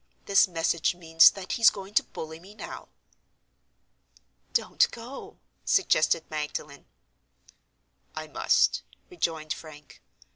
This 0.25 0.47
message 0.47 0.95
means 0.95 1.29
that 1.29 1.51
he's 1.51 1.69
going 1.69 1.93
to 1.93 2.03
bully 2.03 2.39
me 2.39 2.55
now." 2.55 2.87
"Don't 4.51 4.89
go," 4.89 5.37
suggested 5.63 6.27
Magdalen. 6.31 6.87
"I 8.15 8.25
must," 8.27 8.81
rejoined 9.11 9.53
Frank. 9.53 10.01